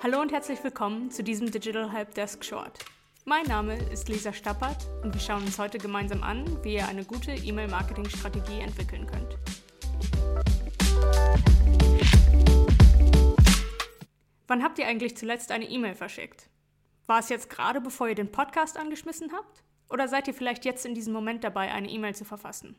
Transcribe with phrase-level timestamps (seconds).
[0.00, 2.78] Hallo und herzlich willkommen zu diesem Digital Helpdesk Short.
[3.24, 7.04] Mein Name ist Lisa Stappert und wir schauen uns heute gemeinsam an, wie ihr eine
[7.04, 9.36] gute E-Mail-Marketing-Strategie entwickeln könnt.
[14.46, 16.48] Wann habt ihr eigentlich zuletzt eine E-Mail verschickt?
[17.06, 19.64] War es jetzt gerade, bevor ihr den Podcast angeschmissen habt?
[19.90, 22.76] Oder seid ihr vielleicht jetzt in diesem Moment dabei, eine E-Mail zu verfassen?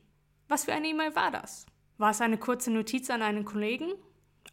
[0.47, 1.65] Was für eine E-Mail war das?
[1.97, 3.91] War es eine kurze Notiz an einen Kollegen?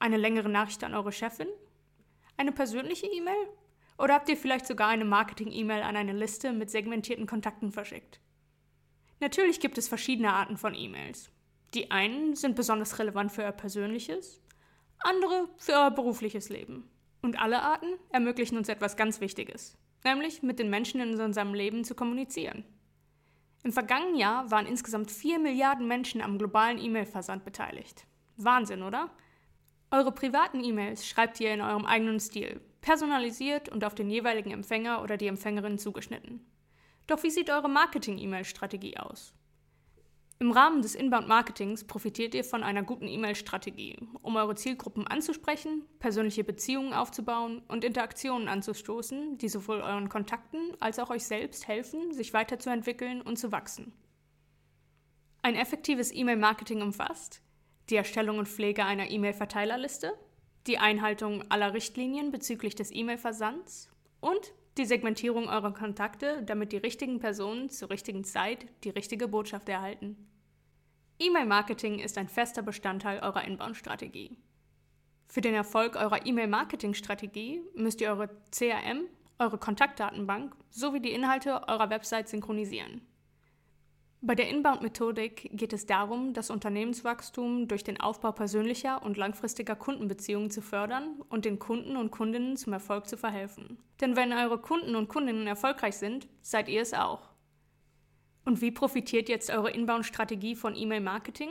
[0.00, 1.46] Eine längere Nachricht an eure Chefin?
[2.36, 3.48] Eine persönliche E-Mail?
[3.98, 8.20] Oder habt ihr vielleicht sogar eine Marketing-E-Mail an eine Liste mit segmentierten Kontakten verschickt?
[9.20, 11.30] Natürlich gibt es verschiedene Arten von E-Mails.
[11.72, 14.42] Die einen sind besonders relevant für euer persönliches,
[14.98, 16.90] andere für euer berufliches Leben.
[17.22, 21.84] Und alle Arten ermöglichen uns etwas ganz Wichtiges, nämlich mit den Menschen in unserem Leben
[21.84, 22.64] zu kommunizieren.
[23.64, 28.06] Im vergangenen Jahr waren insgesamt 4 Milliarden Menschen am globalen E-Mail-Versand beteiligt.
[28.36, 29.10] Wahnsinn, oder?
[29.90, 35.02] Eure privaten E-Mails schreibt ihr in eurem eigenen Stil, personalisiert und auf den jeweiligen Empfänger
[35.02, 36.44] oder die Empfängerin zugeschnitten.
[37.06, 39.32] Doch wie sieht eure Marketing-E-Mail-Strategie aus?
[40.38, 46.44] Im Rahmen des Inbound-Marketings profitiert ihr von einer guten E-Mail-Strategie, um eure Zielgruppen anzusprechen, persönliche
[46.44, 52.34] Beziehungen aufzubauen und Interaktionen anzustoßen, die sowohl euren Kontakten als auch euch selbst helfen, sich
[52.34, 53.94] weiterzuentwickeln und zu wachsen.
[55.42, 57.40] Ein effektives E-Mail-Marketing umfasst
[57.90, 60.12] die Erstellung und Pflege einer E-Mail-Verteilerliste,
[60.66, 67.18] die Einhaltung aller Richtlinien bezüglich des E-Mail-Versands und die Segmentierung eurer Kontakte, damit die richtigen
[67.18, 70.16] Personen zur richtigen Zeit die richtige Botschaft erhalten.
[71.18, 74.36] E-Mail-Marketing ist ein fester Bestandteil eurer Inbound-Strategie.
[75.26, 79.06] Für den Erfolg eurer E-Mail-Marketing-Strategie müsst ihr eure CRM,
[79.38, 83.00] eure Kontaktdatenbank sowie die Inhalte eurer Website synchronisieren.
[84.22, 90.50] Bei der Inbound-Methodik geht es darum, das Unternehmenswachstum durch den Aufbau persönlicher und langfristiger Kundenbeziehungen
[90.50, 93.78] zu fördern und den Kunden und Kundinnen zum Erfolg zu verhelfen.
[94.00, 97.28] Denn wenn eure Kunden und Kundinnen erfolgreich sind, seid ihr es auch.
[98.46, 101.50] Und wie profitiert jetzt eure Inbound-Strategie von E-Mail-Marketing?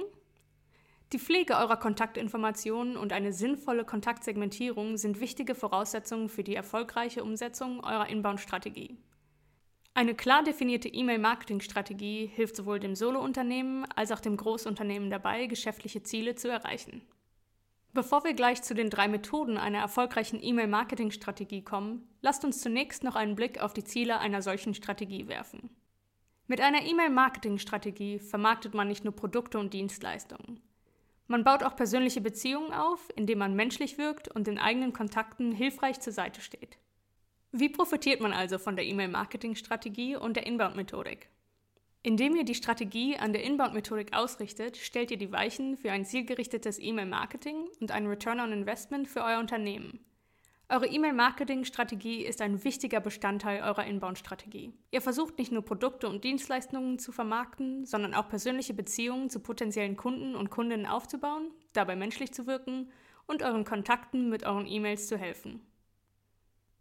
[1.13, 7.83] Die Pflege eurer Kontaktinformationen und eine sinnvolle Kontaktsegmentierung sind wichtige Voraussetzungen für die erfolgreiche Umsetzung
[7.83, 8.97] eurer Inbound-Strategie.
[9.97, 16.35] Eine klar definierte E-Mail-Marketing-Strategie hilft sowohl dem Solo-Unternehmen als auch dem Großunternehmen dabei, geschäftliche Ziele
[16.35, 17.01] zu erreichen.
[17.93, 23.15] Bevor wir gleich zu den drei Methoden einer erfolgreichen E-Mail-Marketing-Strategie kommen, lasst uns zunächst noch
[23.15, 25.69] einen Blick auf die Ziele einer solchen Strategie werfen.
[26.47, 30.59] Mit einer E-Mail-Marketing-Strategie vermarktet man nicht nur Produkte und Dienstleistungen.
[31.27, 36.01] Man baut auch persönliche Beziehungen auf, indem man menschlich wirkt und den eigenen Kontakten hilfreich
[36.01, 36.77] zur Seite steht.
[37.57, 41.29] Wie profitiert man also von der E-Mail-Marketing-Strategie und der Inbound-Methodik?
[42.03, 46.79] Indem ihr die Strategie an der Inbound-Methodik ausrichtet, stellt ihr die Weichen für ein zielgerichtetes
[46.81, 50.01] E-Mail-Marketing und einen Return on Investment für euer Unternehmen.
[50.67, 54.73] Eure E-Mail-Marketing-Strategie ist ein wichtiger Bestandteil eurer Inbound-Strategie.
[54.91, 59.95] Ihr versucht nicht nur Produkte und Dienstleistungen zu vermarkten, sondern auch persönliche Beziehungen zu potenziellen
[59.95, 62.91] Kunden und Kundinnen aufzubauen, dabei menschlich zu wirken
[63.27, 65.61] und euren Kontakten mit euren E-Mails zu helfen.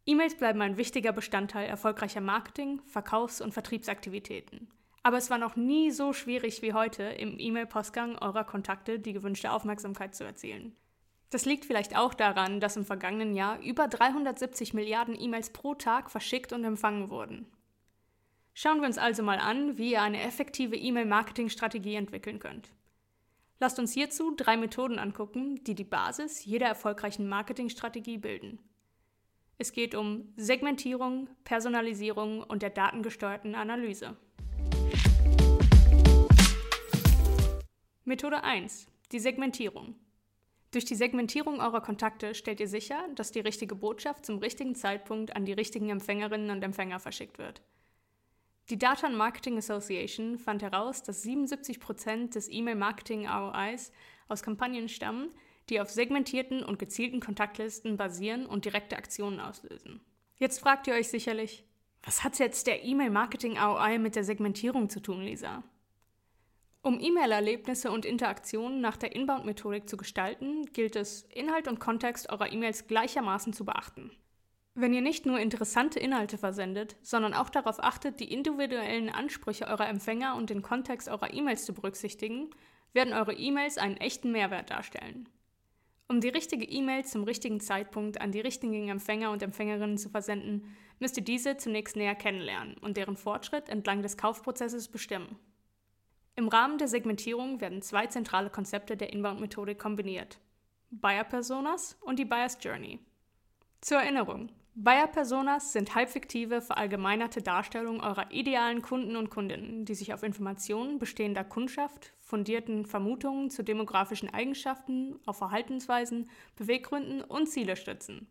[0.06, 4.68] E-Mails bleiben ein wichtiger Bestandteil erfolgreicher Marketing-, Verkaufs- und Vertriebsaktivitäten.
[5.02, 9.50] Aber es war noch nie so schwierig wie heute, im E-Mail-Postgang eurer Kontakte die gewünschte
[9.50, 10.76] Aufmerksamkeit zu erzielen.
[11.30, 16.10] Das liegt vielleicht auch daran, dass im vergangenen Jahr über 370 Milliarden E-Mails pro Tag
[16.10, 17.46] verschickt und empfangen wurden.
[18.52, 22.70] Schauen wir uns also mal an, wie ihr eine effektive E-Mail-Marketing-Strategie entwickeln könnt.
[23.58, 28.58] Lasst uns hierzu drei Methoden angucken, die die Basis jeder erfolgreichen Marketingstrategie bilden.
[29.56, 34.16] Es geht um Segmentierung, Personalisierung und der datengesteuerten Analyse.
[38.04, 38.88] Methode 1.
[39.12, 39.94] Die Segmentierung.
[40.72, 45.36] Durch die Segmentierung eurer Kontakte stellt ihr sicher, dass die richtige Botschaft zum richtigen Zeitpunkt
[45.36, 47.62] an die richtigen Empfängerinnen und Empfänger verschickt wird.
[48.70, 53.92] Die Data and Marketing Association fand heraus, dass 77% des E-Mail-Marketing ROIs
[54.26, 55.30] aus Kampagnen stammen,
[55.68, 60.00] die auf segmentierten und gezielten Kontaktlisten basieren und direkte Aktionen auslösen.
[60.36, 61.64] Jetzt fragt ihr euch sicherlich,
[62.02, 65.62] was hat jetzt der E-Mail-Marketing ROI mit der Segmentierung zu tun, Lisa?
[66.82, 72.52] Um E-Mail-Erlebnisse und Interaktionen nach der Inbound-Methodik zu gestalten, gilt es, Inhalt und Kontext eurer
[72.52, 74.10] E-Mails gleichermaßen zu beachten.
[74.74, 79.88] Wenn ihr nicht nur interessante Inhalte versendet, sondern auch darauf achtet, die individuellen Ansprüche eurer
[79.88, 82.50] Empfänger und den Kontext eurer E-Mails zu berücksichtigen,
[82.92, 85.28] werden eure E-Mails einen echten Mehrwert darstellen.
[86.06, 90.74] Um die richtige E-Mail zum richtigen Zeitpunkt an die richtigen Empfänger und Empfängerinnen zu versenden,
[90.98, 95.38] müsst ihr diese zunächst näher kennenlernen und deren Fortschritt entlang des Kaufprozesses bestimmen.
[96.36, 100.40] Im Rahmen der Segmentierung werden zwei zentrale Konzepte der Inbound-Methodik kombiniert:
[100.90, 102.98] Buyer Personas und die Buyer's Journey.
[103.80, 110.24] Zur Erinnerung, Buyer-Personas sind halbfiktive, verallgemeinerte Darstellungen eurer idealen Kunden und Kundinnen, die sich auf
[110.24, 118.26] Informationen bestehender Kundschaft, fundierten Vermutungen zu demografischen Eigenschaften, auf Verhaltensweisen, Beweggründen und Ziele stützen.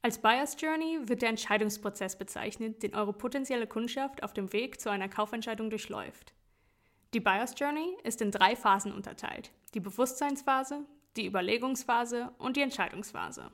[0.00, 4.90] Als Buyer's Journey wird der Entscheidungsprozess bezeichnet, den eure potenzielle Kundschaft auf dem Weg zu
[4.90, 6.34] einer Kaufentscheidung durchläuft.
[7.14, 10.86] Die Buyer's Journey ist in drei Phasen unterteilt: die Bewusstseinsphase,
[11.16, 13.50] die Überlegungsphase und die Entscheidungsphase.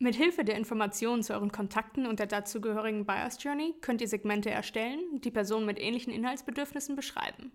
[0.00, 4.48] Mit Hilfe der Informationen zu euren Kontakten und der dazugehörigen Buyer's Journey könnt ihr Segmente
[4.48, 7.50] erstellen, die Personen mit ähnlichen Inhaltsbedürfnissen beschreiben.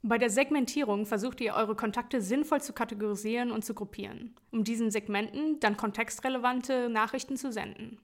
[0.00, 4.90] Bei der Segmentierung versucht ihr eure Kontakte sinnvoll zu kategorisieren und zu gruppieren, um diesen
[4.90, 8.00] Segmenten dann kontextrelevante Nachrichten zu senden.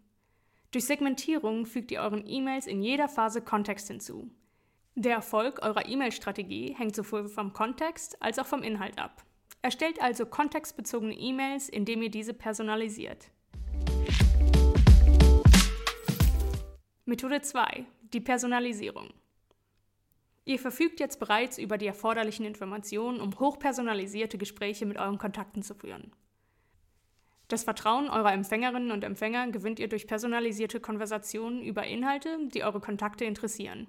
[0.70, 4.30] Durch Segmentierung fügt ihr euren E-Mails in jeder Phase Kontext hinzu.
[4.96, 9.24] Der Erfolg eurer E-Mail-Strategie hängt sowohl vom Kontext als auch vom Inhalt ab.
[9.62, 13.31] Erstellt also kontextbezogene E-Mails, indem ihr diese personalisiert.
[17.04, 17.84] Methode 2.
[18.12, 19.08] Die Personalisierung.
[20.44, 25.74] Ihr verfügt jetzt bereits über die erforderlichen Informationen, um hochpersonalisierte Gespräche mit euren Kontakten zu
[25.74, 26.12] führen.
[27.48, 32.78] Das Vertrauen eurer Empfängerinnen und Empfänger gewinnt ihr durch personalisierte Konversationen über Inhalte, die eure
[32.78, 33.88] Kontakte interessieren.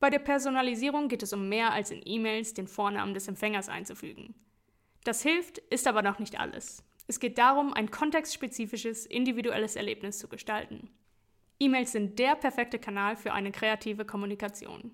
[0.00, 4.34] Bei der Personalisierung geht es um mehr als in E-Mails den Vornamen des Empfängers einzufügen.
[5.04, 6.82] Das hilft, ist aber noch nicht alles.
[7.06, 10.88] Es geht darum, ein kontextspezifisches, individuelles Erlebnis zu gestalten.
[11.60, 14.90] E-Mails sind der perfekte Kanal für eine kreative Kommunikation.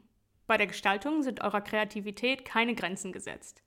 [0.46, 3.62] Bei der Gestaltung sind eurer Kreativität keine Grenzen gesetzt.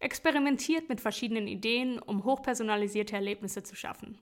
[0.00, 4.18] Experimentiert mit verschiedenen Ideen, um hochpersonalisierte Erlebnisse zu schaffen.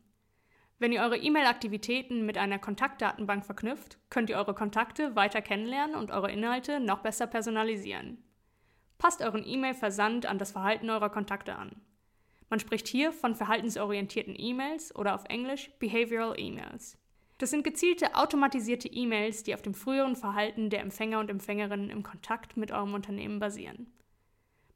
[0.79, 6.11] Wenn ihr eure E-Mail-Aktivitäten mit einer Kontaktdatenbank verknüpft, könnt ihr eure Kontakte weiter kennenlernen und
[6.11, 8.23] eure Inhalte noch besser personalisieren.
[8.99, 11.83] Passt euren E-Mail-Versand an das Verhalten eurer Kontakte an.
[12.49, 16.99] Man spricht hier von verhaltensorientierten E-Mails oder auf Englisch Behavioral E-Mails.
[17.39, 22.03] Das sind gezielte automatisierte E-Mails, die auf dem früheren Verhalten der Empfänger und Empfängerinnen im
[22.03, 23.93] Kontakt mit eurem Unternehmen basieren.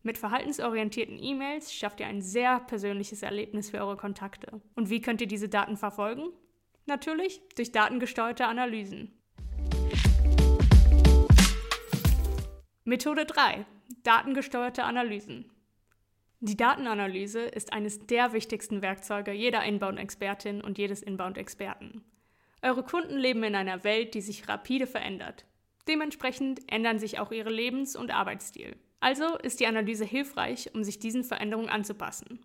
[0.02, 4.60] Mit verhaltensorientierten E-Mails schafft ihr ein sehr persönliches Erlebnis für eure Kontakte.
[4.74, 6.24] Und wie könnt ihr diese Daten verfolgen?
[6.84, 9.10] Natürlich durch datengesteuerte Analysen.
[12.84, 13.64] Methode 3.
[14.02, 15.50] Datengesteuerte Analysen.
[16.40, 22.02] Die Datenanalyse ist eines der wichtigsten Werkzeuge jeder Inbound-Expertin und jedes Inbound-Experten.
[22.62, 25.46] Eure Kunden leben in einer Welt, die sich rapide verändert.
[25.88, 28.76] Dementsprechend ändern sich auch ihre Lebens- und Arbeitsstil.
[29.00, 32.44] Also ist die Analyse hilfreich, um sich diesen Veränderungen anzupassen.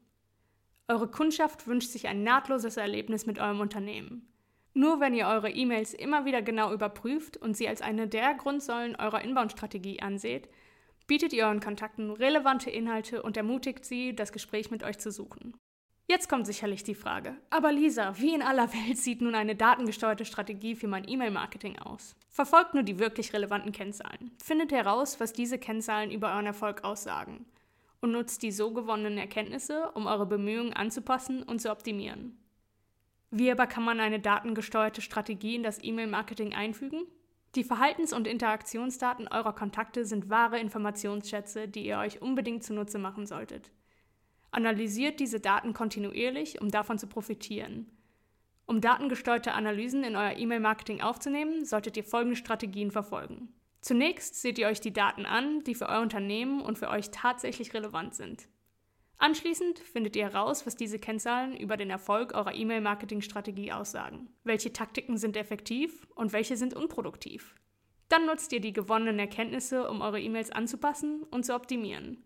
[0.87, 4.31] Eure Kundschaft wünscht sich ein nahtloses Erlebnis mit eurem Unternehmen.
[4.73, 8.95] Nur wenn ihr eure E-Mails immer wieder genau überprüft und sie als eine der Grundsäulen
[8.95, 10.49] eurer Inbound-Strategie anseht,
[11.07, 15.55] bietet ihr euren Kontakten relevante Inhalte und ermutigt sie, das Gespräch mit euch zu suchen.
[16.07, 20.23] Jetzt kommt sicherlich die Frage, aber Lisa, wie in aller Welt sieht nun eine datengesteuerte
[20.23, 22.15] Strategie für mein E-Mail-Marketing aus?
[22.29, 24.31] Verfolgt nur die wirklich relevanten Kennzahlen.
[24.43, 27.47] Findet heraus, was diese Kennzahlen über euren Erfolg aussagen.
[28.01, 32.37] Und nutzt die so gewonnenen Erkenntnisse, um eure Bemühungen anzupassen und zu optimieren.
[33.31, 37.07] Wie aber kann man eine datengesteuerte Strategie in das E-Mail-Marketing einfügen?
[37.55, 43.25] Die Verhaltens- und Interaktionsdaten eurer Kontakte sind wahre Informationsschätze, die ihr euch unbedingt zunutze machen
[43.25, 43.71] solltet.
[44.55, 47.91] Analysiert diese Daten kontinuierlich, um davon zu profitieren.
[48.65, 53.49] Um datengesteuerte Analysen in euer E-Mail-Marketing aufzunehmen, solltet ihr folgende Strategien verfolgen.
[53.81, 57.73] Zunächst seht ihr euch die Daten an, die für euer Unternehmen und für euch tatsächlich
[57.73, 58.47] relevant sind.
[59.17, 64.29] Anschließend findet ihr heraus, was diese Kennzahlen über den Erfolg eurer E-Mail-Marketing-Strategie aussagen.
[64.45, 67.55] Welche Taktiken sind effektiv und welche sind unproduktiv.
[68.07, 72.23] Dann nutzt ihr die gewonnenen Erkenntnisse, um eure E-Mails anzupassen und zu optimieren.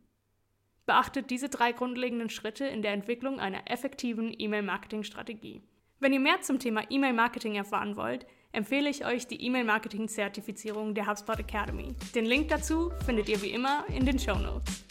[0.89, 5.61] Beachtet diese drei grundlegenden Schritte in der Entwicklung einer effektiven E-Mail-Marketing-Strategie.
[5.99, 11.37] Wenn ihr mehr zum Thema E-Mail-Marketing erfahren wollt, empfehle ich euch die E-Mail-Marketing-Zertifizierung der HubSpot
[11.37, 11.93] Academy.
[12.15, 14.83] Den Link dazu findet ihr wie immer in den Show Notes.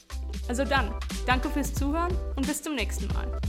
[0.49, 0.95] Also dann,
[1.27, 3.41] danke fürs Zuhören und bis zum nächsten Mal.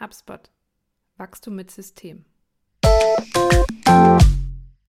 [0.00, 0.50] HubSpot.
[1.18, 2.24] Wachstum mit System.
[3.66, 4.33] thank you